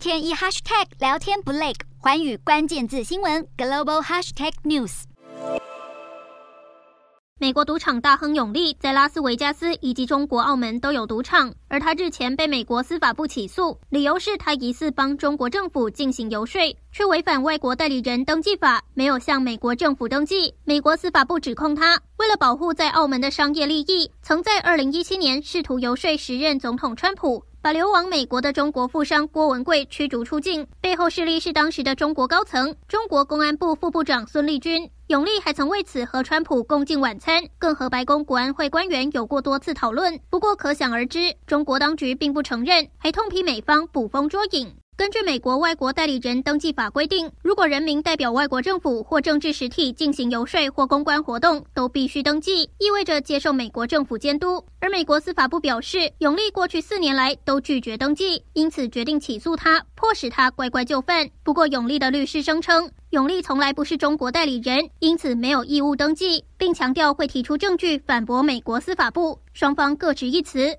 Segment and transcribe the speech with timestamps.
[0.00, 5.02] 天一 hashtag 聊天不累，寰宇关键字新闻 global hashtag news。
[7.38, 20.54] 美国赌场大亨永利在拉斯维加斯以及中国澳门都有赌场，而他日前被美国司法部起诉，理由是他疑似帮中国政府进行游说，却违反外国代理人登记法，没有向美国政府登记。
[20.64, 27.44] 美国司法部指控他为了保护在澳门的商业利益，曾在2017年试图游说时任总统川普。
[27.62, 34.90] 把流亡美国的中国富商郭文贵驱逐出境，背后势力是当时的中国高层，中国公安部副部长孙力军。
[35.08, 40.18] 永利还曾为此和川普共进晚餐，更和白宫国安会官员有过多次讨论。
[40.30, 44.79] 不过可想而知，中国当局并不承认，还痛批美方捕风捉影。
[45.00, 54.62] 根据美国外国代理人登记法规定，如果人民代表外国政府或政治实体进行游说或公关活动，都必须登记，意味着接受美国政府监督。
[54.78, 61.30] 而美国司法部表示，永利过去四年来都拒绝登记，因此决定起诉他，迫使他乖乖就范。
[61.42, 69.38] 不过，永利的律师声称，永利从来不是中国代理人，因此没有义务登记，并强调会提出证据反驳美国司法部。
[69.54, 70.76] 双方各执一词。